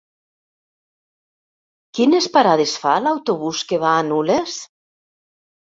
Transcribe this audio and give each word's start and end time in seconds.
Quines 1.99 2.29
parades 2.39 2.75
fa 2.87 2.97
l'autobús 3.05 3.63
que 3.73 3.81
va 3.87 3.95
a 4.01 4.05
Nules? 4.11 4.59